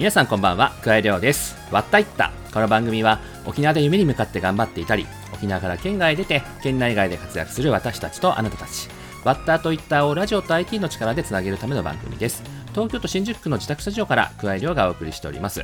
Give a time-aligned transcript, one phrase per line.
[0.00, 1.58] 皆さんこんばんはくわえりょうです。
[1.70, 2.32] わったいった。
[2.54, 8.88] この番組は沖縄で夢に向かって頑張っていたり沖縄から県外へ出て県内外で活躍する私たちとあなたたち。
[9.24, 12.42] ワッターといったをラジオと IT の力でつなげるための番組です。
[12.70, 15.62] 東京都新宿区の自宅スタジオからくわえりょうがお送りしております。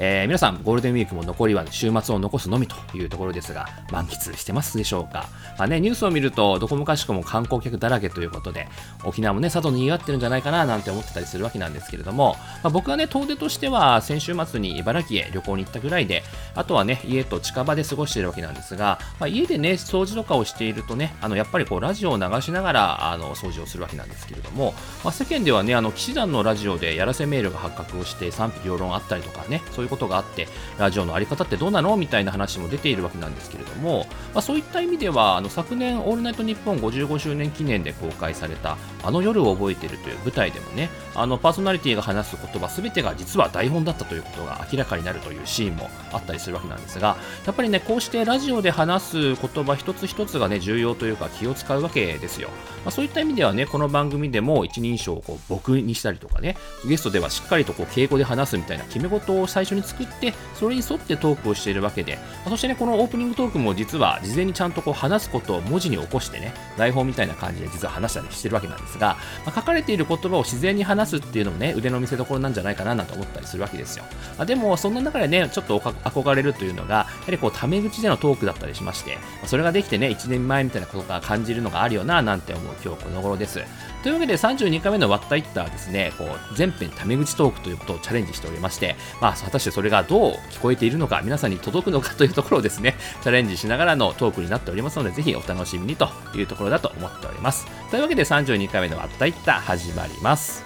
[0.00, 5.28] えー、皆さん、ゴールデンウィークも残りは週末を残すのみというところですが、満喫してますでしょうか。
[5.58, 8.68] まあね、ニュースを見ると、どこもかしこも観光客だらけということで、
[9.04, 16.22] 沖縄もね、佐渡に賑わってるんじゃないかななんて思ってたりするわけなんですけれども、まあ、僕はね、遠出としては、先週末に茨城へ旅行に行ったぐらいで、
[16.54, 31.96] あとはね、家と近場で過ごしているわけなんですが、まあ、家でね、掃除とかをしているとね、あのやっぱりこうラジオを流しながらあの掃除をするわけなんですけれども、まあ、世間ではね、あの騎士団のラジオでやらせメールが発覚をして賛否両論あったりとかね、そういうことがあって、ラジオのあり方ってどうなの？
[31.96, 52.48] みたいな話も出ているわけなんですけれども、まあ、そういった意味ではあの昨年「オールナイトニッポン」55周年記念で公開された「あの夜を覚えている」という舞台でもねあのパーソナリティが話す言葉全てが実は台本だったということが明らかになるというシーンもあったりするわけなんですがやっぱりねこうしてラジオで話す言葉一つ一つがね重要というか気を使うわけですよ、
[52.84, 74.04] まあ、そういった意味ではねこの番組でも一人称をこう僕にしたりとかねゲストではしっかりとこう敬語で話すみたいな決め事を最初に作ってそれに沿ってトークをしているわけで、そしてね、このオープニングトークも実は事前にちゃんとこう話すことを文字に起こしてね、台本みたいな感じで実は話したりしてるわけなんですが、まあ、書かれている言葉を自然に話すっていうのもね、腕の見せ所なんじゃないかななんて思ったりするわけですよ。
[74.36, 83.60] まあ、でも、そんな中でね、ちょっと憧れるというのが、やはりこう、タメ口でのトークだったりしまして、それができてね、1年前みたいなことが感じるのがあるよな、なんて思う今日この頃です。
[84.02, 97.66] というわけで32回目のワッタイッターですね、こう全編タメ口トークということをチャレンジしておりまして、まあ、果たしてそれがどう聞こえているのか、皆さんに届くのかというところをですね、 チャレンジしながらのトークになっておりますので、ぜひお楽しみにというところだと思っております。
[97.90, 100.64] というわけで32回目のワッタイッター始まります。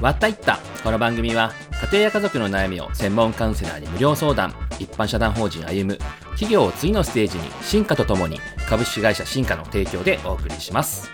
[0.00, 4.52] わったいったこの番組は家庭や家族の悩みを専門カウンセラーに無料相談。
[4.80, 5.98] 一般社団法人歩む。
[6.30, 11.08] 企業を次のステージに進化とともに株式会社進化の提供でお送りします。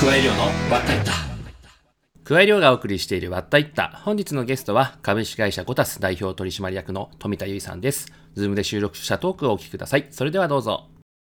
[0.00, 1.35] 加え量のわったいった
[2.28, 10.88] 加え量がお送りしているわったいった本日のゲストは株式会社ゴタス代表取締役の富田由衣さんですズームで収録したトークをお聞きくださいそれではどうぞ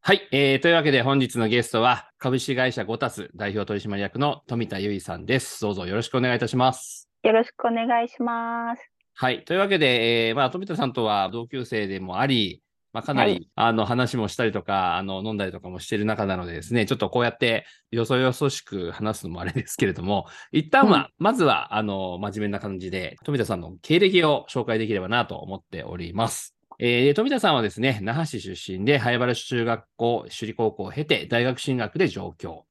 [0.00, 5.60] はい、えー、というわけで本日のゲストは株式会社ゴタス代表取締役の富田由衣さんです。
[5.60, 7.10] どうぞよろしくお願いいたします。
[7.22, 8.90] よろしくお願いします。
[9.12, 12.62] はい、というわけで、えー、まあ、富田さんとは同級生でもあり、
[12.98, 26.56] まあ、かなり、はい、あの話もしたりとか、あの飲んだりとかもしている中なのでですね、ちょっとこうやってよそよそしく話すのもあれですけれども、一旦は、うん、まずは、あの、真面目な感じで、富田さんの経歴を紹介できればなと思っております。
[26.80, 32.64] えー、富田さんはですね、那覇市出身で、早原中学校、首里高校を経て、大学進学で上京。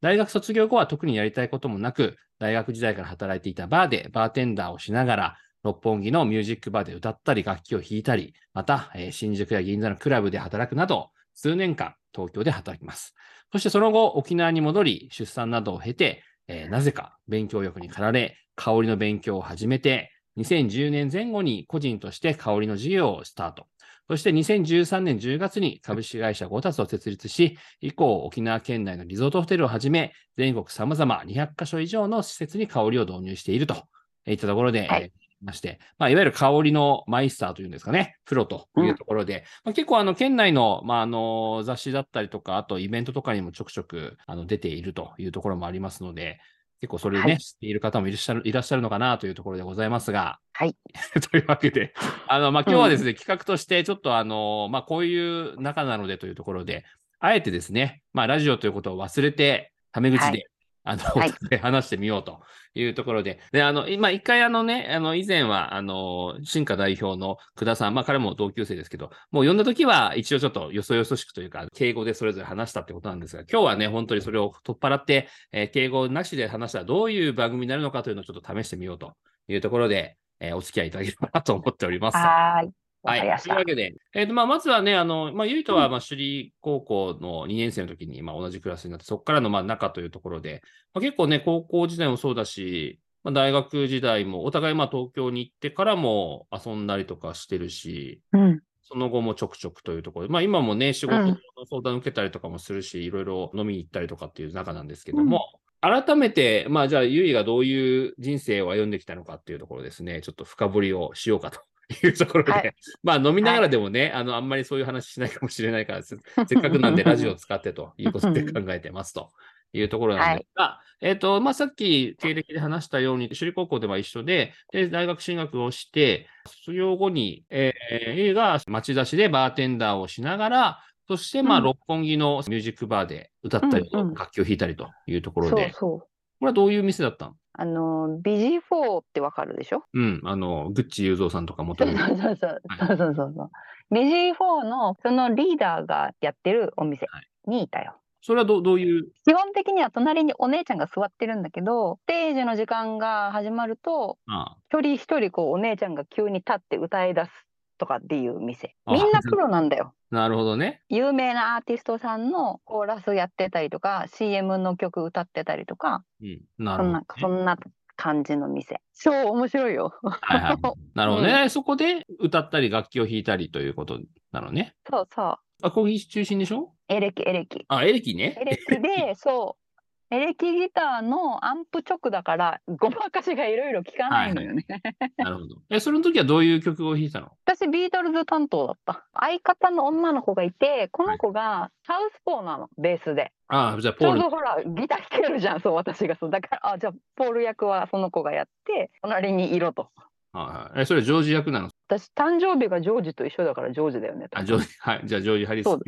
[0.00, 13.14] 大学卒業後は特にやりたいこともなく、大学時代から働いていたバーでバーテンダーをしながら、六本木のミュージックバーで歌ったり、楽器を弾いたり、また、えー、新宿や銀座のクラブで働くなど、数年間東京で働きます。
[13.50, 23.66] そしてその後、沖縄に戻り、出産などを経て、えー、なぜか勉強欲に駆られ、香りの勉強を始めて、2010年前後に個人として香りの事業をスタート。
[24.06, 33.84] そして2013年10月に株式会社ゴタスを設立し、以降沖縄県内のリゾートホテルをはじめ、全国様々200カ所以上の施設に香りを導入していると
[34.26, 35.10] いったところで、はい、
[35.44, 46.40] まして、まあ、いわゆる香りのマイスターというんですかね、プロというところで、うん、まあ、結構あの県内の,、まあ、あの雑誌だったりとか、あとイベントとかにもちょくちょくあの出ているというところもありますので、
[46.80, 50.38] 結構それでね、はい、知っている方もいらっしゃるいらっしゃるのかなというところでございますが。
[50.52, 50.76] はい。
[51.30, 51.94] というわけで、
[52.28, 56.84] あの、まあ、今日はですね、うん、企画として、ちょっとあの、まあ、こういう中なのでというところで、
[57.20, 60.46] あえてですね、まあ、ラジオということを忘れて、タメ口で、
[60.84, 62.40] あの、はい、 話してみようと
[62.74, 79.14] いうところで、で、あの、今、一回あのね、あの、以前は、あの、新華代表の久田さん、まあ、彼も同級生ですけど、もう呼んだ時は、一応ちょっとよそよそしくというか、敬語でそれぞれ話したってことなんですが、今日はね、本当にそれを取っ払って、えー、敬語なしで話したらどういう番組になるのかというのをちょっと試してみようと
[79.48, 82.18] いうところで、えー、お付き合いいただければなと思っております。
[82.18, 82.83] はい。
[83.04, 83.20] はい。
[83.42, 90.62] というわけで、えっ、ー、と、まあ、まずはね、あの、まあ、ゆいとは、まあ、首里高校の2年生の時に、まあ、同じクラスになって、そこからの、まあ、仲というところで、
[90.94, 101.36] まあ、結構ね、高校時代もそうだし、まあ、大学時代も、お互い、まあ、東京に行ってからも遊んだりとかしてるし、うん、その後もちょくちょくというところで、まあ、今もね、仕事の
[101.68, 105.42] 相談受けたりとかもするし、うん、いろいろ飲みに行ったりとかっていう中なんですけども、
[105.82, 111.60] 改めて、まあじゃあ、ゆいがどういう人生を歩んできたのかっていうところですね、ちょっと深掘りをしようかと
[112.02, 112.74] いうところで、はい。
[113.02, 116.16] まあ飲みながらでもね、あの、あんまりそういう話しないかもしれないから、せ
[116.46, 119.30] せっかくなんでラジオを使ってということで考えてますと。
[119.76, 131.64] いうところなんですが、えっ、と、まあさっき経歴で話したように、首里高校では一緒で、で、大学進学をして、卒業後に、えー、ゆいが町田市でバーテンダーをしながら、そして、まあ、うん。
[131.64, 136.13] 六本木のミュージックバーで歌ったり、楽器を弾いたりというところで、そうそう。
[136.44, 137.34] これはどういう店だったの？
[137.56, 139.84] あの、BG4 ってわかるでしょ？
[139.94, 141.96] うん、あの、グッチ雄三さんとかもとそう。
[141.96, 142.62] そうそうそう。
[142.78, 143.50] そうそうそうそう。
[143.94, 147.06] BG4 のそのリーダーがやってるお店
[147.46, 147.96] にいたよ。
[148.22, 157.30] それはどどういう、基本的には隣にお姉ちゃんが座ってるんだけど、ステージの時間が始まると、あ一人一人こうお姉ちゃんが急に立って歌い出す
[157.78, 158.74] とかっていう店。
[158.84, 159.94] あみんなプロなんだよ。
[159.94, 160.82] あ、 なるほどね。
[160.88, 167.04] 有名なアーティストさんのコーラスやってたりとか、CM の曲歌ってたりとか、うん、なるほど、ね。
[167.18, 167.58] そんな
[167.96, 168.80] 感じの店。
[168.94, 169.92] 超面白いよ。
[170.02, 170.56] はいはい。
[170.94, 174.00] なるほどね、そこで歌ったり楽器を弾いたりということ
[174.32, 174.74] なのね。
[174.88, 175.36] そうそう。
[175.62, 176.72] あ、コーヒー中心でしょ？
[176.88, 177.64] エレキエレキ。
[177.68, 178.36] あ、エレキね。
[178.40, 179.63] エレキで、 そう。
[180.10, 184.66] エレキギターのアンプ直だから、ごまかしがいろいろ聞かないのよね。
[185.16, 185.56] なるほど。
[185.70, 187.32] え、その時はどういう曲を弾いたの？
[187.46, 189.06] 私、ビートルズ担当だった。
[189.18, 193.32] 相方の女の子がいて、この子がサウスポーなの、ベースで。
[193.48, 194.20] ああ、じゃあ、ちポール。
[194.24, 196.30] ょうどほら、ギター弾けるじゃん、そう、私がそう。
[196.30, 199.90] だから、あ、じゃあ、ポール役はその子がやって、隣にいろと。
[200.32, 200.80] はいはい。
[200.82, 201.70] え、それジョージ役なの？
[201.86, 204.26] 私、誕生日がジョージと一緒だから、ジョージだよね。
[204.32, 205.02] あ、ジョージ、はい。
[205.04, 205.64] じゃあ、ジョージ・ハリス。
[205.64, 205.80] そう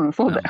[0.00, 0.42] うんそうだよ。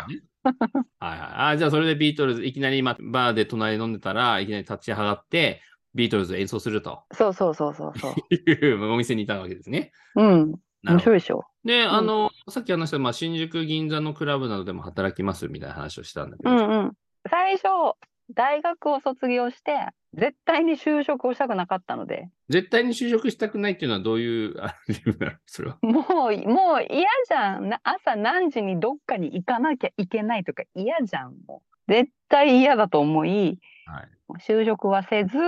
[0.44, 0.55] はい
[1.00, 1.19] はい。
[1.55, 5.62] あ、じゃあそれでビートルズ、いきなり今、バーで隣飲んでたら、いきなり立ち上がって、
[5.94, 8.34] ビートルズを演奏するとそうそうそうそうそう。
[8.34, 9.93] いうお店にいたわけですね。
[10.14, 10.55] うん。
[10.84, 11.44] 面白いでしょ。
[11.64, 16.93] で、んあの、さっき話した、まあ、新宿、銀座のクラブなどでも働きますみたいな話をしたんだけど、うんうん。
[17.28, 17.96] 最初、
[18.35, 25.32] 大学を卒業して、絶対に就職をしたくなかったので、絶対に就職したくないっていうのはどういう あ理由なの？
[25.47, 25.79] それは。
[25.82, 27.69] もう、もう嫌じゃん。
[27.69, 31.35] な朝何時にどっかに行かなきゃいけないとか嫌じゃん。
[31.47, 34.09] もう絶対嫌だと思い、はい。
[34.41, 35.38] 就職はせず、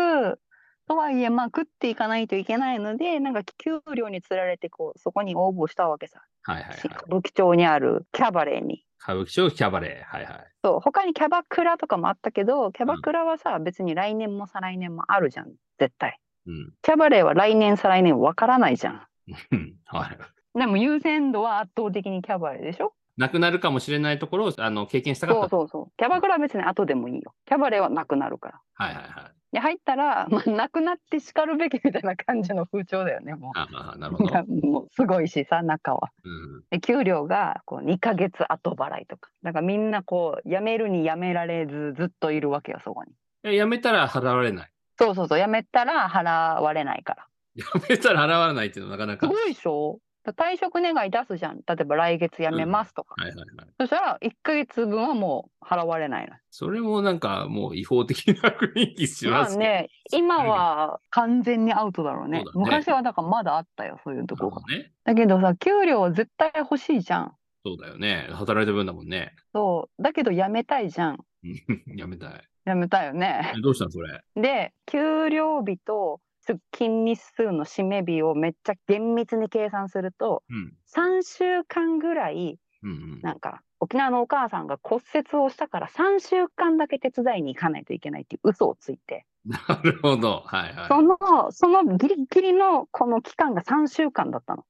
[0.92, 6.22] とはいえ、まあ、食っていかないといけないので、なんか給料につられて、こう、そこに応募したわけさ。
[6.42, 6.78] はいはいはい。
[6.78, 8.84] 歌舞伎町にあるキャバレーに。
[9.02, 10.16] 歌舞伎町キャバレー。
[10.16, 10.46] はいはい。
[10.62, 16.18] そう、他にキャバクラとかもあったけど、キャバクラはさ、別に来年も再来年もあるじゃん、絶対。
[16.46, 16.72] うん。
[16.82, 19.06] キャバレーは来年再来年わからないじゃん。
[19.52, 20.58] うんはい。
[20.58, 22.92] でも優先度は圧倒的にキャバレーでしょ？
[23.16, 25.40] なくなるかもしれないところをあの経験したかった。
[25.42, 25.92] そうそうそう。
[25.96, 27.32] キャバクラは別に後でもいいよ。
[27.46, 28.60] キャバレーはなくなるから。
[28.74, 29.32] はいはいはい。
[29.52, 33.52] で、入ったら、まあ、なくなって叱るべきみたいな感じの風潮だよね、もう。
[33.58, 34.88] ああ、なるほど。
[34.96, 36.10] すごいしさ、中は。
[36.24, 36.64] うん。
[36.70, 39.30] で、給料がこう2ヶ月後払いとか。
[39.42, 43.12] だからみんなこう、辞めるに辞められず、ずっといるわけよ、そこに。
[43.44, 44.70] え辞めたら払われない？
[44.98, 47.26] そうそうそう、辞めたら払われないから。
[47.54, 49.26] 辞めたら払われないっていうのはなかなか。
[49.26, 49.98] すごいでしょ？
[49.98, 51.56] だ退職願い出すじゃん。
[51.66, 53.14] 例えば来月辞めますとか。
[53.20, 53.66] はいはいはい。
[53.80, 56.34] そしたら1ヶ月分はもう払われないの。
[56.50, 62.38] それもなんかもう違法的な雰囲気しまますけどあね、今は完全にアウトだろうね。
[62.38, 64.92] そうだね昔はだからまだあったよ、そういうとこがね。
[65.04, 67.36] だけどさ、給料絶対欲しいじゃん。
[67.64, 68.28] そうだよね。
[68.32, 69.34] 働いた分だもんね。
[69.52, 70.02] そう。
[70.02, 71.24] だけど辞めたいじゃん。
[71.44, 71.54] うん
[71.96, 72.48] 辞めたい。
[72.66, 73.60] 辞めたいよねえ。
[73.60, 74.20] どうしたのそれ？
[74.36, 80.72] で、給料日と出勤日数の締め日をめっちゃ厳密に計算すると、うん。
[80.94, 83.20] 3週間ぐらい、うんうん。
[83.22, 90.42] なんか、沖縄のお母さんが骨折をしたから3週間だけ手伝いに行かないといけないっていう嘘をついて、なるほど。
[90.46, 90.88] はいはい。
[90.88, 94.64] その、そのギリギリのこの期間が3週間だったの。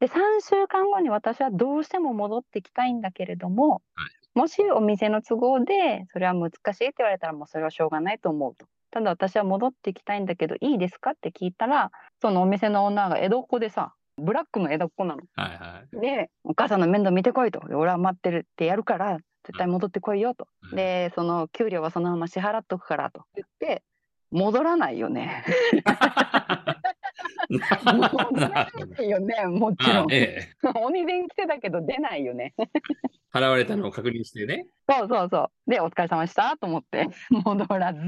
[0.00, 3.82] で、3週間後に私はどうしても戻ってきたいんだけれども、
[4.34, 8.66] もしお店の都合でそれは難しいって言われたらもうそれはしょうがないと思うと。
[8.92, 15.22] ただ私は戻ってきたいんだけどいいですかって聞いたら、そのお店の女が江戸っ子でさ、ブラックの江戸っ子なの。
[15.34, 16.00] はいはい。
[16.00, 17.66] で、お母さんの面倒見てこいと。
[17.66, 20.46] で俺は待ってるってやるから、絶対戻ってこいよと。
[20.70, 23.82] うんで、その給料はそのまま支払っとくからと言って、
[24.30, 25.44] 戻らないよね。
[28.32, 29.98] ないよね、もちろん。
[29.98, 30.68] あええ。
[30.80, 32.54] 鬼電来てたけど出ないよね。
[33.32, 34.66] 払われたのを確認してね。
[34.88, 35.70] そうそうそう。
[35.70, 38.00] で、お疲れ様でしたと思って戻らず、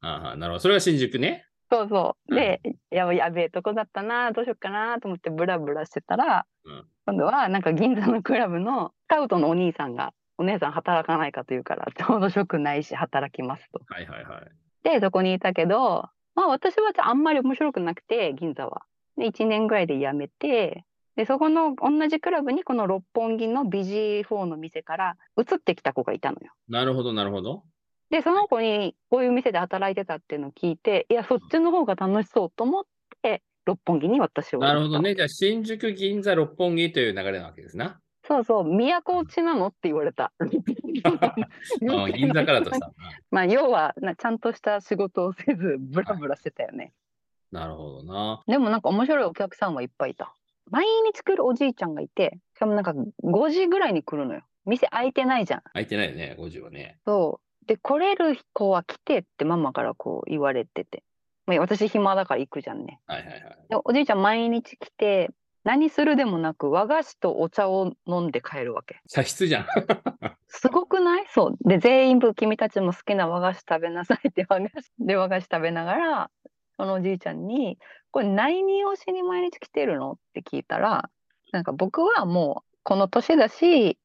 [0.00, 0.60] ああ、なるほど。
[0.60, 1.46] それは新宿ね。
[1.70, 2.34] そうそう。
[2.34, 2.60] うんで、
[2.90, 13.80] やばやべえとこだったな、どうしよっかなと思ってブラブラしてたら、うん今度はなんか銀座のクラブのスカウトのお兄さんが、お姉さん働かないかというから、ちょうど職ないし働きますと。
[13.88, 14.88] はいはいはい。
[14.88, 18.82] で、そこにいたけど、まあ私はあんまり面白くなくて、銀座は。
[19.16, 20.84] で、1年ぐらいで辞めて、
[21.16, 26.52] で、そこの同じクラブにこの六本木の BG4 の店から移ってきた子がいたのよ。
[26.68, 27.64] なるほどなるほど。
[28.10, 32.84] で、その子にこういう店で働いてたっていうのを聞いて、いや、そっちの方が楽しそうと思っ
[33.22, 34.58] て、六本木に私を。
[34.58, 35.14] なるほどね。
[35.14, 38.00] じゃあ、新宿、銀座、六本木という流れなわけですな。
[38.24, 40.32] そうそう、都落ちなのって言われた。
[42.14, 42.92] 銀座からとした
[43.30, 46.92] まあ、要はな、ちゃんとした仕事をせず、ブラブラしてたよね。
[47.50, 48.42] なるほどな。
[48.46, 50.34] でもなんか面白いお客さんはいっぱいいた。
[50.70, 54.42] 毎日来るおじいちゃんがいて、しかもなんか5時ぐらいに来るのよ。
[54.64, 55.62] 店開いてないじゃん。
[55.74, 56.98] 開いてないよね、5時はね。
[57.04, 57.66] そう。
[57.66, 61.02] で、来れる子は来てってママからこう言われてて。
[61.46, 63.00] まあ、私暇だから行くじゃんね。
[63.06, 63.40] はいはいはい。
[63.68, 65.30] でおじいちゃん毎日来て、
[65.64, 69.00] 何するでもなく和菓子とお茶を飲んで帰るわけ。
[69.08, 69.66] 茶室じゃん。
[70.48, 71.24] すごくない？
[71.28, 71.56] そう。
[71.68, 76.30] で、全員分君たちも好きな和菓子食べなさいって和菓子で和菓子食べながら、
[76.76, 77.78] そのおじいちゃんに、
[78.10, 80.12] これ何をしに毎日来てるの？
[80.12, 81.08] って聞いたら、
[81.52, 83.98] なんか僕はもうこの年だし、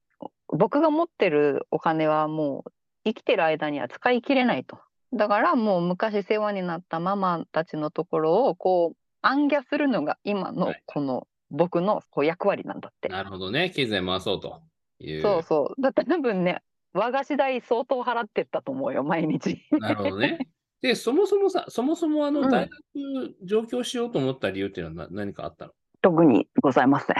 [0.47, 2.71] 僕が持ってるお金はもう
[3.03, 4.79] 生きてる間には使い切れないと。
[5.13, 13.09] だからもう昔世話になったママたちのところをこう暗記するのが今のこの僕のこう役割なんだって。
[13.09, 13.69] なるほどね。
[13.69, 14.61] 経済回そうと
[14.99, 15.21] いう。
[15.21, 15.81] そうそう。
[15.81, 16.61] だって多分ね、
[16.93, 19.61] 和菓子代相当払ってったと思うよ、毎日。
[19.71, 20.39] なるほどね。
[20.81, 27.15] で、そもそもさ、そもそもあの大学上京しようと思った理由っていうのは何かあったの、特にございません。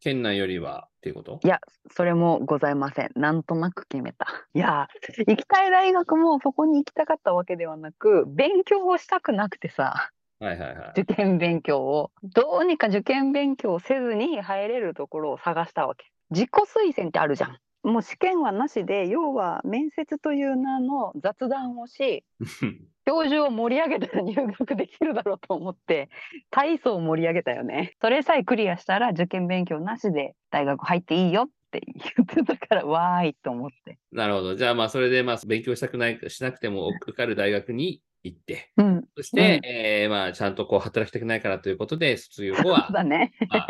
[0.00, 1.38] 県内よりはっていうこと？
[1.44, 1.60] いや、
[1.90, 3.10] それもございません。
[3.14, 4.26] なんとなく決めた。
[4.54, 4.88] いや、
[5.28, 10.10] 行きたい大学もそこに行きたかったわけではなく、勉強をしたくなくてさ。
[10.42, 16.10] はいはいはい、受験勉強をどうにか受験勉強せずに入れるところを探したわけ。
[16.30, 17.58] 自己推薦ってあるじゃん。
[17.84, 22.24] もう試験はなしで要は面接という名の雑談をし
[23.04, 26.08] 教授を盛り上げたら入学できるだろうと思って
[26.50, 27.94] 体操を盛り上げたよね。
[28.00, 33.98] それさえクリアしたら受験勉強なしで大学入っていいよって言ってたからわーいと思って。
[34.10, 34.54] なるほど。
[34.56, 43.32] じゃあまあそれでまあ勉強したくないしなくても受かる大学に行って、うん、そして、うん、えー、まあ、ちゃんとこう働きたくないからということで、卒業後は、 だね。
[43.48, 43.66] まあ、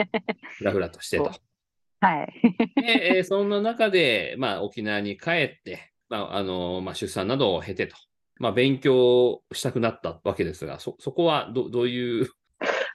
[0.59, 1.32] ふらふらとしてと。
[2.00, 2.32] はい。
[2.82, 7.97] で、えー、そんな中で、まあ、沖縄に帰って、まあ、あの、まあ、出産などを経てと、
[8.38, 12.26] まあ、勉強したくなったわけですが、そ、そこはど、どういう？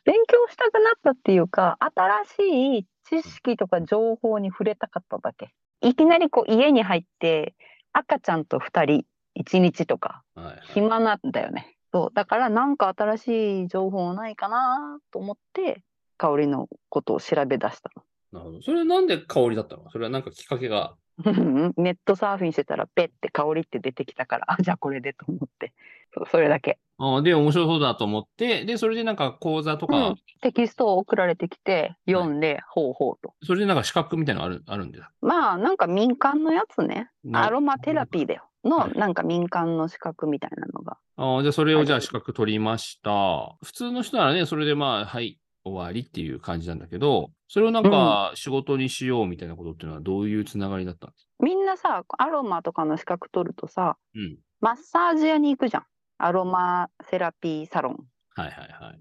[0.03, 2.87] 勉強したくなったっていうか、新しい
[3.21, 5.53] 知識とか情報に触れたかっただけ。
[5.81, 7.55] いきなりこう家に入って、
[7.93, 9.05] 赤ちゃんと2人
[9.39, 10.23] 1日とか、
[10.73, 11.77] 暇なんだよね。
[11.93, 15.83] そうだからなんか新しい情報ないかなと思って
[16.17, 18.03] 香りのことを調べ出したの。
[18.31, 18.61] なるほど。
[18.61, 19.89] それはなんで香りだったの？
[19.89, 20.95] それはなんかきっかけが？
[21.77, 25.73] ネットサーフィンしてたらペッて香りって出てきたから、あ、じゃあこれでと思って。
[26.31, 26.79] それだけ。
[26.99, 33.33] あで、面白そうだと思って、で、それでなんか講座とか、うん、テキストを送られてきて、読んで、はい、ほうほうと。
[33.43, 37.09] それでなんか資格みたいなのあるあるんだまあ、なんか民間のやつね。
[37.33, 38.45] アロマテラピーだよ。
[38.67, 40.97] の、なんか民間の資格みたいなのが。
[41.15, 43.57] ああ、じゃあそれをじゃあ資格取りました。
[43.63, 55.83] 普通の人ならね、それでまあ、はい、終わりっていう感じなんだけど、それをなんか仕事にしようみたいなことっていうのはどういうつながりだったんですか、みんなさ、アロマとかの資格取るとさ、うん、マッサージ屋に行くじゃん。
[56.19, 57.97] アロマセラピーサロン。
[58.35, 58.99] はいはいはい。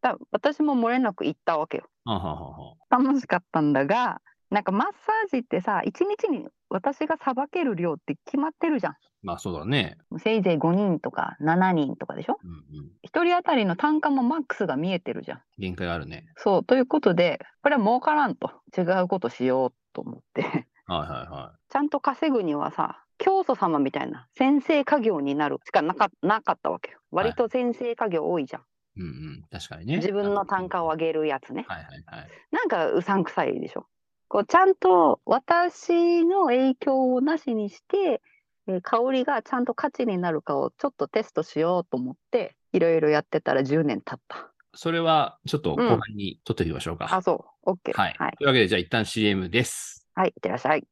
[0.00, 1.84] だ私も漏れなく行ったわけよ。
[2.04, 4.20] ははは楽しかったんだが、
[4.50, 8.96] なんかマッサージってさ、1日に私がさばける量って決まってるじゃん。
[9.22, 9.98] まあそうだね。
[10.18, 15.42] せいぜい5人とか7人とかでしょ、うんうん、1人当たりの単価もマックスが見えてるじゃん。
[15.58, 16.26] 限界あるね。
[16.36, 18.52] そう、ということで、これは儲からんと。
[18.76, 21.72] 違うことしようと思ってはいはいはい。
[21.72, 27.00] ちゃんと稼ぐにはさ、教祖様みたいな先生家業になるしかなかなかったわけよ。
[27.10, 28.62] 割と先生家業多いじゃん。
[28.96, 29.96] うんうん、確かにね。
[29.96, 31.64] 自分の単価を上げるやつね。
[31.66, 32.28] はいはいはい。
[32.52, 33.86] なんかうさんくさいでしょ？
[34.28, 38.20] こうちゃんと私の影響をなしにして、
[38.68, 44.50] えー、香りがちゃんと価値になるかをちょっとテストしようと思っていろいろやってたら10年経った。
[44.74, 47.06] それはちょっと後半に取ってみましょうか。
[47.06, 47.70] うん、あ、そう。
[47.70, 48.14] OK、はい。
[48.18, 48.36] はい。
[48.36, 50.06] というわけで、じゃあ一旦 CM です。
[50.14, 50.86] はい、いってらっしゃい。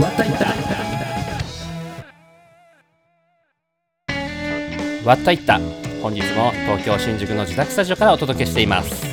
[0.00, 0.46] わったいった
[5.08, 5.60] わったいった
[6.00, 9.11] 本日も東京新宿の自宅スタジオからお届けしています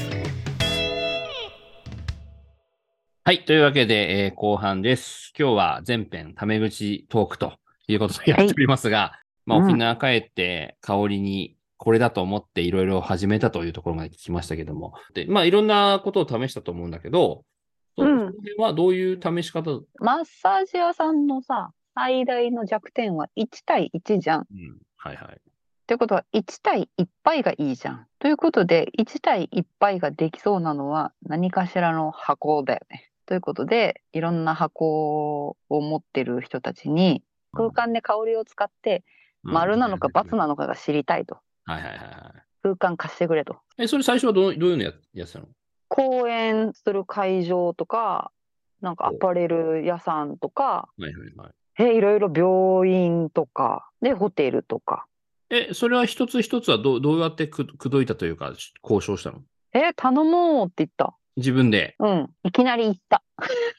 [3.26, 7.54] はいというわけで、えー、後半です今日は全編タメ口トークと
[7.88, 14.94] いうことでやっておりますが、はい、まあ、沖縄帰って香りにこれだと思っていろいろ始めたというところまで聞きましたけども。
[15.14, 17.46] で、まあいろんなことを試したと思うんだけど、
[17.98, 24.48] うん、その辺はどういう試し方マッサージ屋さんのさ、最大の弱点は1対1じゃん。
[24.52, 25.42] うん、はいはい。
[25.88, 28.08] ということは1対1杯がいいじゃん。
[28.20, 33.09] ということで1対1杯ができそうなのは何かしらの箱だよね。
[33.30, 39.04] ということで、いろんな箱を持ってる人たちに、空間で香りを使って、
[39.44, 41.38] 丸なのか×なのかが知りたいと。
[41.66, 42.44] はいはいはいはい。
[42.64, 43.58] 空間貸してくれと。
[43.78, 45.46] え、それ最初はどうどういうのややってたの？
[45.90, 48.32] 公演する会場とか、
[48.82, 51.84] なんかアパレル屋さんとか、はいはいはい。
[51.84, 55.06] え、いろいろ病院とか、で、ホテルとか。
[55.52, 59.44] え、それは一つ一つはどうどうやってく口説いたというか、交渉したの？
[59.74, 61.16] え、頼もうって言った。
[61.40, 62.30] 自分でうん。
[62.44, 63.24] いきなり言った。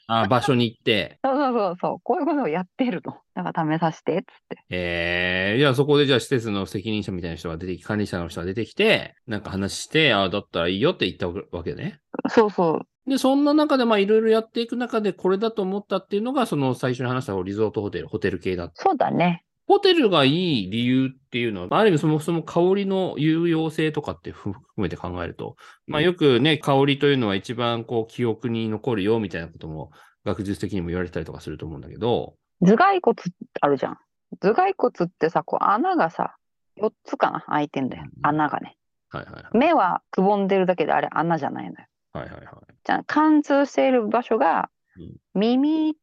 [0.07, 1.97] あ場所に行って、 そうそうそうそう。
[2.03, 3.15] こういうことをやってると。
[3.33, 4.63] だから試させて、っつって。
[4.69, 11.99] えー、いや、そこでじゃあ施設の責任者みたいな人が出てき、管理者の人が出てきて、なんか話して、ああ、だったらいいよって言ったわけね。
[12.29, 13.09] そうそう。
[13.09, 18.81] で、そんな中で、まあ、いろいろやっていく中で、これだと思ったっていうのが、その最初に話したリゾートホテル、ホテル系だった。
[18.81, 19.43] そうだね。
[19.71, 25.55] ホテルがいい理由っていうのは、ある意味そもそも香りの有用性とかって含めて考えると、
[25.87, 29.91] まあよくね、香りというのは一番こう記憶に残るよみたいなことも
[30.25, 33.15] 学術的にも言われてたりとかすると思うんだけど、頭蓋骨
[33.61, 33.97] あるじゃん。
[34.41, 36.35] 頭蓋骨ってさ、こう穴がさ、
[36.77, 38.03] 4つかな開いてんだよ。
[38.03, 38.75] うん穴がね。
[39.07, 39.57] はいはいはい。
[39.57, 41.85] 目はくぼんでるだけであれ穴じゃないのよ。
[42.11, 42.45] はいはいはい。
[42.83, 45.95] じゃあ貫通している場所がうん耳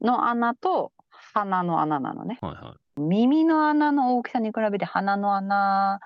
[0.00, 0.92] の穴と
[1.34, 2.38] 鼻の穴なのね。
[2.40, 2.89] はいはい。
[3.00, 6.00] 耳の穴の大きさに比べて鼻の穴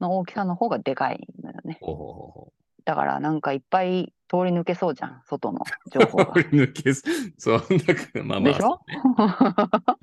[0.00, 1.78] の大きさの方がでかいのよね。
[1.80, 2.52] ほうほうほうほ
[2.84, 5.60] だからなんかいっぱい通り抜けそうじゃん、外の
[5.90, 6.34] 情報がう。
[6.44, 7.02] 通り抜けす、
[7.38, 8.52] そんな、まあまあ。
[8.52, 8.80] でしょ？
[9.16, 9.24] そ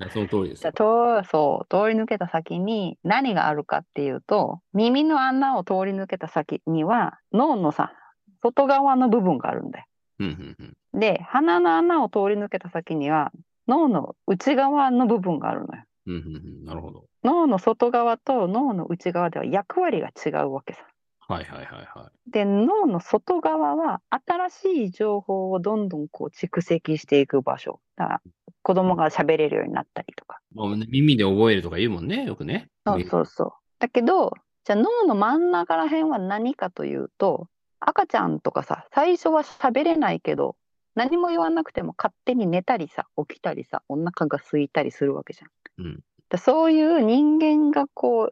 [0.00, 0.72] うねその通りです。
[0.72, 7.92] とそう通り抜けた先に何があるかっていうと耳の穴を通り抜けた先には脳のさ
[8.42, 9.84] 外側の部分があるんだよ。
[10.18, 11.00] うんうんうん。
[11.00, 13.30] で鼻の穴を通り抜けた先には
[13.68, 15.84] 脳の内側の部分があるのよ。
[16.06, 16.64] うんうんうん。
[16.64, 17.04] なるほど。
[17.24, 20.80] 脳の外側と脳の内側では役割が違うわけさ。
[21.28, 22.30] はいはいはいはい。
[22.30, 27.80] で脳の外側は新しい情報をどんどんこう蓄積していく場所。
[27.96, 28.20] だから
[28.62, 30.40] 子供が喋れるようになったりとか。
[30.88, 32.68] 耳で覚えるとか言うもんね、よくね。
[32.86, 33.52] そうそうそう。
[33.78, 34.32] だけど
[34.64, 37.48] じゃあ脳の真ん中ら辺は何かというと
[37.80, 40.54] 赤ちゃんとかさ最初は喋れないけど
[40.94, 45.84] 何も言わなくても勝手に寝たりさ起きたりさお腹が空いたりするわけじゃん。
[45.84, 46.00] うん
[46.32, 48.30] でそういう人間がこ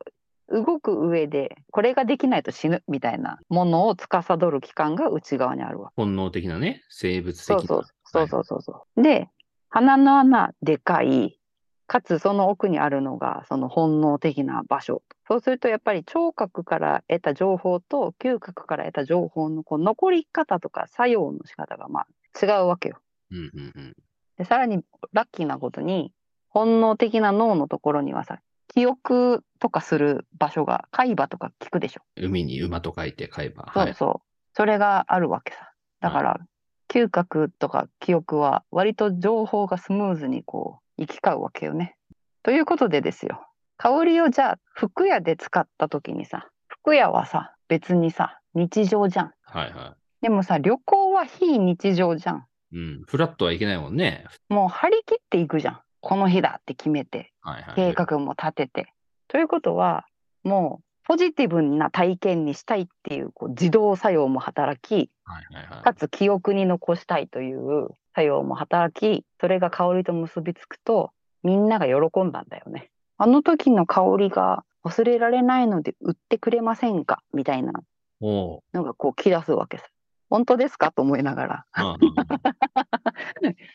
[0.49, 5.94] う動く上でこれができないと死ぬみたいなものを司る器官が内側にあるわけ。
[5.96, 7.61] 本能的なね、生物的な。
[7.61, 9.03] そうそうそうそうそうそう。
[9.03, 9.29] で
[9.68, 11.38] 鼻の穴でかい
[11.87, 15.03] かつその奥にあるのがその本能的な場所。
[15.29, 22.07] そうするとやっぱり聴覚から得た情報と嗅覚から得た情報のこう残り方とか作用の仕方がまあ
[22.40, 23.00] 違うわけよ。
[23.31, 23.96] うんうんうん。
[24.38, 26.12] でさらにラッキーなことに
[26.48, 28.40] 本能的な脳のところにはさ
[28.74, 32.03] 記憶とかする場所が海馬とか聞くでしょ。
[32.16, 33.64] 海に馬と書いて海馬。
[33.64, 33.87] はい。
[33.88, 34.31] そうそう。
[34.55, 35.72] それがあるわけさ。
[36.00, 36.40] だから、
[36.88, 41.96] 嗅覚とか記憶は割と情報がスムーズにこう行き交うわけよね。
[42.42, 43.46] ということでですよ。
[43.76, 49.33] 香りをじゃあ服屋で使った時にさ、服屋はさ、別にさ、日常じゃん。
[49.42, 52.46] はいはでもさ、旅行は非日常じゃん。
[52.72, 52.76] い。
[52.76, 53.02] うん。
[53.06, 54.24] フラットはいけないもんね。
[54.48, 55.80] もう張り切っていくじゃん。
[56.00, 57.74] この日だって決めて、はいはい。
[57.74, 58.92] 計画も立てて。
[59.28, 60.06] ということは、
[60.44, 65.83] もうポジティブな体験にしたいっていうこう自動作用も働き、はいはいはい。
[65.83, 71.11] かつ記憶に残したいという作用も働き、それが香りと結びつくと、
[71.42, 72.90] みんなが喜んだんだよね。
[73.16, 77.22] あの時の香りが忘れられないので売ってくれませんか？
[77.33, 77.72] みたいな。
[78.20, 79.85] のがこう来出すわけさ。
[80.31, 80.93] 本当ですか？
[80.93, 81.66] と思いながら。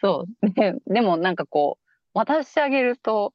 [0.02, 0.50] そう。
[0.52, 3.34] ででもなんかこう、渡してあげると、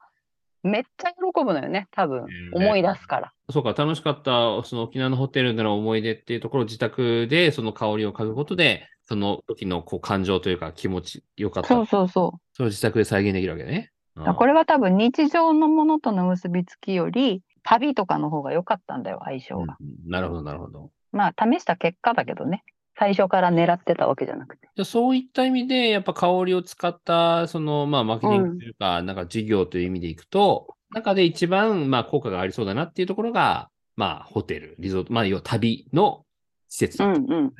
[0.62, 2.26] めっちゃ喜ぶのよね、多分。
[2.52, 3.32] 思い出すから。
[3.50, 11.68] そうか、楽しかった、その沖縄のホテルでの思い出っていうところを自宅でその香りを嗅ぐことで、その時のこう感情というか気持ちよかった。
[11.68, 12.40] そうそうそう。
[12.52, 13.90] それを自宅で再現できるわけね。
[14.16, 20.90] うんこれは多分日常のものとの結びつきより旅とかの方が良かったんだよ相性が、うんうんなるほど、なるほど。
[21.12, 22.62] まあ試した結果だけどね
[23.00, 24.68] 最初から狙ってたわけじゃなくて。
[24.76, 36.26] じゃあそういった意味で、やっぱ香りを使った、その、まあ、マーケティングというか、なんか事業という意味でいくと、中で一番、まあ、効果がありそうだなっていうところが、まあ、ホテル、リゾート、まあ、要は旅の
[36.68, 37.20] 施設だった。
[37.20, 37.52] うんうん。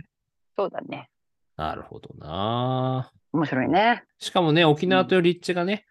[0.58, 1.08] そうだね。
[1.56, 3.10] なるほどな。
[3.32, 4.04] 面白いね。
[4.18, 5.86] しかもね、沖縄という立地がね、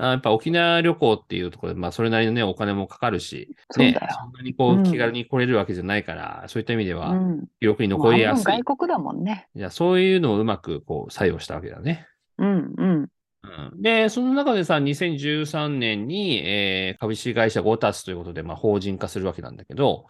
[0.00, 4.82] あやっぱ沖縄旅行っていうところで、まあ、それなりのね、お金もかかるし、ねそんなにこう、うん。
[4.82, 7.44] 気軽に来れるわけじゃないから、そういった意味では、うん。
[7.60, 8.44] 記憶に残りやすい。
[8.44, 9.48] 半分外国だもんね。
[9.54, 12.06] いや、そういうのをうまく、こう、作用したわけだね。
[12.38, 13.08] うんうん。
[13.42, 13.82] うん。
[13.82, 20.06] で、その中でさ、2013年に、えー株式会社ゴタスということで、まあ、法人化するわけなんだけど、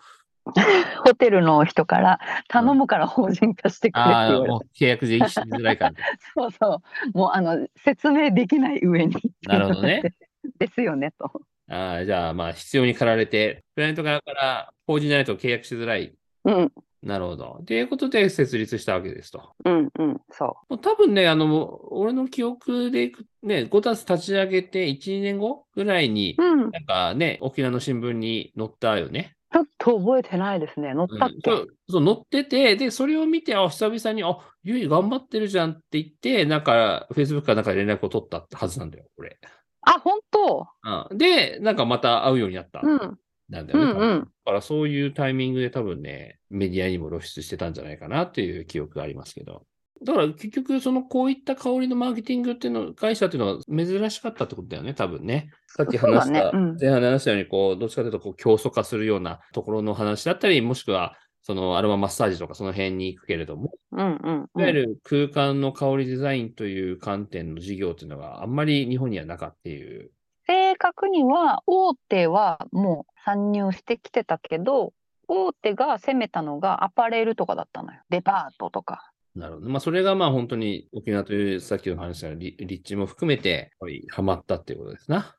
[1.05, 5.95] ホテルの人から頼むから法人化してくれってああ、言われもう契約でしづらいから。
[6.35, 6.83] そうそ
[7.15, 7.19] う。
[7.19, 9.15] もうあの説明できない上に。
[9.43, 10.03] なるほどね。
[10.59, 11.31] ですよねと。
[11.69, 16.15] ああ、じゃあ、まあ、必要に駆られて、クライアント側から法人じゃないと契約しづらい。
[16.45, 17.63] うんなるほど。
[17.67, 19.55] ということで設立したわけですと。
[19.65, 26.71] うんうんそもう多分ね、あの、俺の記憶でいく、ね、5タス立ち上げて1、2年後ぐらいにう。、うん。
[26.71, 29.35] なんかね、沖縄の新聞に載ったよね。
[29.53, 30.95] ちょっと覚えてないですね。
[30.95, 39.39] 乗ったっけ、うんそうそう、載ってて、で、それを見て、あ、久々に、あ、ゆい頑張ってるじゃんって言って、なんか、Facebook かなんかで連絡を取ったはずなんだよ、これ。
[39.83, 40.67] あ、本当？
[41.11, 42.81] うん、で、なんかまた会うようになった。
[42.83, 43.19] うん。
[43.49, 43.93] なんだよね。
[43.93, 44.21] うんうん。
[44.21, 49.65] だからそういうタイミングで多分ね、メディアにも露出してたんじゃないかなっていう記憶がありますけど。
[50.03, 55.51] だから結局、そのこういった香りのマーケティングっていうの、会社っていうのは珍しかったってことだよね、多分ね。
[55.67, 64.91] さっき話した、ねうん前半で話したように、こう、どっちかというとこう競争化するようなところの話だったり、もしくは、そのアロママッサージとかその辺に行くけれども、うんうんいわゆうん。
[64.93, 70.11] る空間の香りデザインという観点の事業っていうのがあんまり日本にはなかったっていう。
[70.47, 74.93] 正確には、大手はもう参入してきてたけど、
[75.29, 78.01] 大手が攻めたのがアパレルとかだったのよ。
[78.11, 79.13] デパートとか。
[79.35, 79.69] なるほど。
[79.69, 85.37] まあ、それがまあ本当に沖縄というさっきの話の立立地も含めて、やっぱりハマったっていうことですな。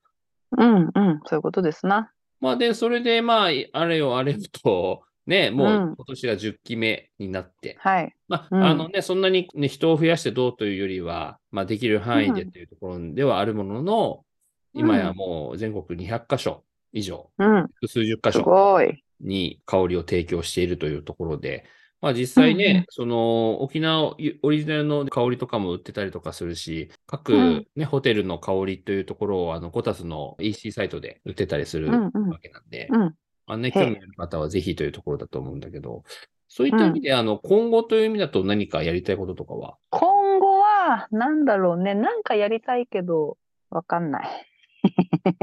[0.57, 1.21] うんうん。
[1.25, 2.11] そういうことですな。
[2.39, 8.15] まあ、で、それでまあ、あれよあれよと、 ね、もううん今年が10期目になって、はい。
[8.27, 14.25] まあ、うんあのね、そんなに、ね、人を増やしてどうというよりは、まあ、できる範囲でっていうところではあるものの、
[14.73, 17.69] 今やもう全国200カ所以上、うん。
[17.87, 19.03] 数十カす所ごい。
[19.19, 21.65] に香りを提供しているというところで、
[22.01, 33.15] まあ実際ね、うんうんその沖縄オリジナルの香りとかも売ってたりとかするし、各、うんね、ホテルの香りというところをあのコタスの EC サイトで売ってたりするうんうんわけなんで、うん。
[33.47, 36.03] あのね、興味ある方はぜひというところだと思うんだけど、
[36.47, 41.93] そういった意味で、あの今後という意味だと何かやりたいこととかは、今後は、なんだろうね。
[41.93, 43.37] なんかやりたいけど、
[43.69, 44.27] わかんない。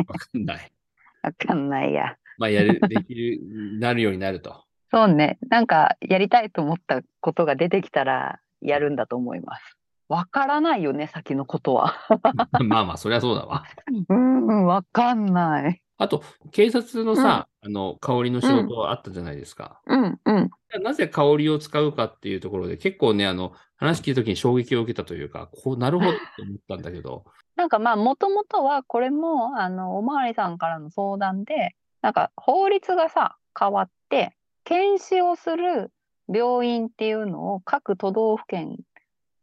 [0.06, 0.72] わかんない。
[1.22, 2.16] わかんないや。
[2.38, 3.40] まあやる、できる、
[3.78, 4.67] なるようになると。
[4.90, 5.38] そうね。
[5.48, 9.78] なんかやりたいと思ったことが出てきたらやるんだと思います。
[10.08, 11.94] わからないよね、先のことは。
[12.64, 13.64] まあまあ、そりゃそうだわ。
[14.08, 15.82] うん、わかんない。
[15.98, 16.22] あと、
[16.52, 19.80] 警察のさ、あの、香りの仕事あったじゃないですか。
[19.86, 20.50] うん、うん。
[20.82, 27.24] なぜ香りを使うかっていうところで、結構ね、あの、話聞いたときに衝撃を受けたというか、こう、なるほどって思ったんだけど、
[27.56, 34.36] なんかまあ、もともとはこれも、あの、おまわりさんからの相談で、なんか法律がさ、変わって、
[34.68, 35.90] 検視をする
[36.28, 38.76] 病院っていうのを各都道府県、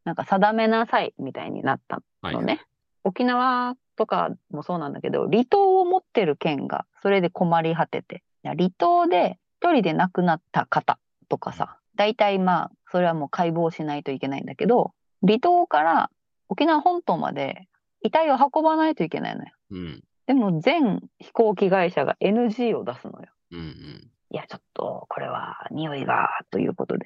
[0.04, 2.36] なんか定めなさいみたいになったはい。
[2.36, 2.62] のね。
[3.04, 14.92] 沖縄とかもそうなんだけど、離島を持ってる県がそれで困り果てて、いや離島で一人で亡くなった方とかさ、大体まあ、それはもう解剖しないといけないんだけど、
[15.26, 16.12] 離島から
[16.50, 17.68] 沖縄本島まで
[18.04, 19.50] 遺体を運ばないといけないのよ。
[19.72, 20.04] うん。
[20.28, 23.28] でも全飛行機会社が NG を出すのよ。
[23.52, 24.12] うんうん。
[24.32, 27.06] いや、ちょっと、これは匂いが、ということで。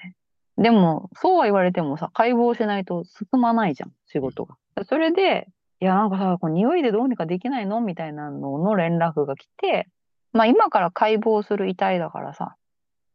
[0.58, 4.55] でも、そうは言われてもさ、解剖しないと進まないじゃん、仕事が。
[4.86, 5.47] それで、
[5.79, 9.88] いや、なんかさ、この匂いでどうにかできないのみたいなのの連絡が来て、
[10.34, 12.55] まあ今から解剖する遺体だからさ、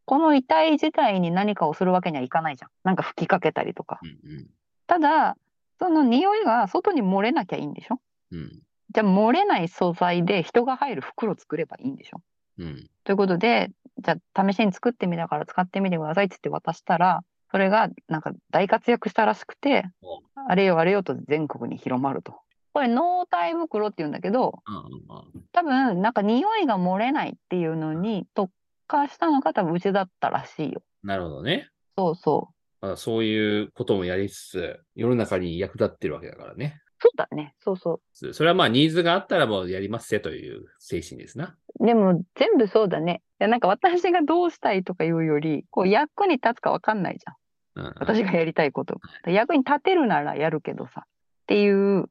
[0.06, 2.70] この遺体自体に何かをするわけにはいかないじゃん。
[2.82, 4.00] なんか吹きかけたりとか。
[4.02, 4.46] うん
[4.86, 5.38] ただ、
[5.78, 8.00] その匂いが外に漏れなきゃいいんでしょ？
[8.32, 8.50] うん。
[8.90, 12.20] じゃあ漏れない素材で人が入る袋作ればいいんでしょ？
[12.58, 12.90] うん。
[13.04, 22.40] ということで、じゃあ試しに作ってみたから使ってみてくださいって言って渡したら、それがなんか大活躍したらしくてお、あれよあれよと全国に広まると。
[22.72, 28.52] これ納体袋って言うんだけど、うんうん多分なんか匂いが漏れないっていうのに特
[28.88, 30.82] 化したのが多分うちだったらしいよ。
[31.04, 31.68] なるほどね。
[31.96, 32.48] そうそ
[32.82, 32.86] う。
[32.86, 36.80] まあ、そういうこともやりつつ、世の中に役立ってるわけだからね。
[37.04, 37.54] そうだね。
[37.62, 38.00] そうそ
[38.32, 41.54] それはまあ、ニーズがあったらもうやりますせという精神ですな。
[41.78, 41.86] う。
[41.86, 43.20] でも全部そうだね。
[43.40, 47.34] いやなんか私がどうしたいとかいうより、こう役に立つかわかんないじゃん。
[47.34, 49.00] うんうん私がやりたいこと。
[49.26, 51.04] 役に立てるならやるけどさ。
[51.06, 52.06] っていう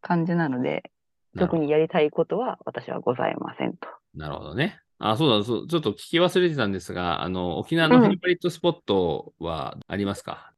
[0.00, 0.92] 感じなので、
[1.36, 3.88] 特にやりたいことは私はございませんと。
[4.14, 4.78] なるほどね。
[4.98, 10.52] あ、そうだ、そうちょっと聞き忘れてたんですが、あの、沖縄のフェイバリットスポットはありますか、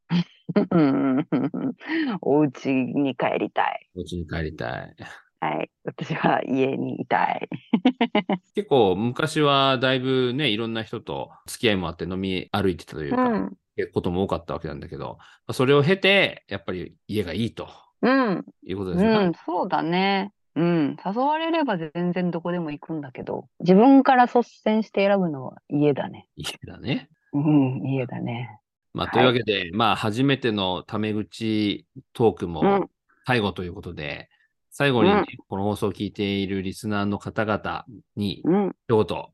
[2.21, 3.89] お家に帰りたい。
[3.97, 4.97] お家に帰りたい。
[5.41, 5.71] はい。
[5.85, 7.49] 私は家にいたい。
[8.55, 13.57] 結構昔はだいぶね、いろんな人と付き合いもあって飲み歩いてたというか、うん。
[13.95, 15.19] ことも多かったわけなんだけど、
[15.53, 17.69] それを経て、やっぱり家がいいと
[18.03, 18.45] うん。
[18.65, 19.11] いうことですね。
[19.11, 19.35] うん。
[19.35, 20.33] そうだね。
[20.57, 26.27] うん、誘われれば全然どこでも行くんだけど、自分から率先して選ぶのは家だね。
[26.35, 27.09] 家だね。
[27.33, 28.59] うん、家だね。
[28.95, 32.89] まあ、というわけで、はい、まあ、初めてのタメ口トークも
[33.27, 34.37] 最後ということで、うん、
[34.71, 35.11] 最後に、
[35.49, 37.85] この放送を聞いているリスナーの方々
[38.17, 38.43] に、
[38.89, 39.25] 一言、